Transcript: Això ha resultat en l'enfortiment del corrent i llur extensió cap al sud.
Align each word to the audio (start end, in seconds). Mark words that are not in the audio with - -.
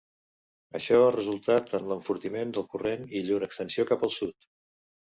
Això 0.79 0.97
ha 1.01 1.11
resultat 1.15 1.77
en 1.81 1.87
l'enfortiment 1.93 2.57
del 2.57 2.67
corrent 2.75 3.07
i 3.21 3.25
llur 3.31 3.41
extensió 3.51 3.89
cap 3.93 4.11
al 4.13 4.19
sud. 4.21 4.53